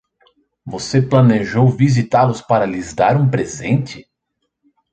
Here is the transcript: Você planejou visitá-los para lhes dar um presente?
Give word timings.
Você 0.65 0.99
planejou 0.99 1.69
visitá-los 1.69 2.41
para 2.41 2.65
lhes 2.65 2.91
dar 2.91 3.15
um 3.15 3.29
presente? 3.29 4.09